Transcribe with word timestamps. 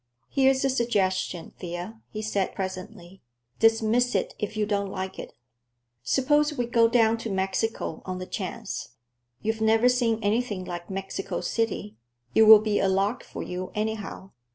"Here's 0.29 0.65
a 0.65 0.69
suggestion, 0.71 1.53
Thea," 1.59 2.01
he 2.09 2.23
said 2.23 2.55
presently. 2.55 3.21
"Dismiss 3.59 4.15
it 4.15 4.33
if 4.39 4.57
you 4.57 4.65
don't 4.65 4.89
like 4.89 5.19
it: 5.19 5.33
suppose 6.01 6.53
we 6.57 6.65
go 6.65 6.87
down 6.87 7.19
to 7.19 7.29
Mexico 7.29 8.01
on 8.03 8.17
the 8.17 8.25
chance. 8.25 8.93
You've 9.43 9.61
never 9.61 9.87
seen 9.87 10.17
anything 10.23 10.65
like 10.65 10.89
Mexico 10.89 11.39
City; 11.41 11.97
it 12.33 12.47
will 12.47 12.61
be 12.61 12.79
a 12.79 12.87
lark 12.89 13.21
for 13.23 13.43
you, 13.43 13.71
anyhow. 13.75 14.31